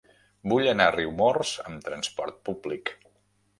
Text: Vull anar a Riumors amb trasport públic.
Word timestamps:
Vull 0.53 0.69
anar 0.71 0.87
a 0.91 0.95
Riumors 0.95 1.53
amb 1.73 1.85
trasport 1.91 2.43
públic. 2.51 2.95